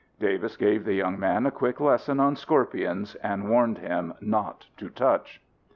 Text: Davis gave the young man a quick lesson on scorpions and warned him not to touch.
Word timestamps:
Davis 0.19 0.57
gave 0.57 0.83
the 0.83 0.95
young 0.95 1.19
man 1.19 1.45
a 1.45 1.51
quick 1.51 1.79
lesson 1.79 2.19
on 2.19 2.35
scorpions 2.35 3.13
and 3.21 3.47
warned 3.51 3.77
him 3.77 4.15
not 4.19 4.65
to 4.75 4.89
touch. 4.89 5.39